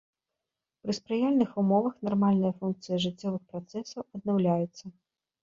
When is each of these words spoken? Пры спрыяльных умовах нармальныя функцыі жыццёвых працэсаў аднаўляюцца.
Пры 0.85 0.91
спрыяльных 0.99 1.51
умовах 1.63 1.99
нармальныя 2.07 2.53
функцыі 2.63 2.99
жыццёвых 3.05 3.43
працэсаў 3.53 4.01
аднаўляюцца. 4.19 4.85